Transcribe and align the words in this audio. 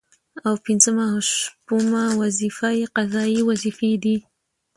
او 0.47 0.53
پنځمه 0.65 1.03
او 1.13 1.19
شپومه 1.31 2.03
وظيفه 2.21 2.69
يې 2.79 2.85
قضايي 2.95 3.41
وظيفي 3.49 3.91
دي 4.03 4.17